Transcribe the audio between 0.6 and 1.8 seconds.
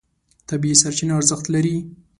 سرچینه ارزښت لري.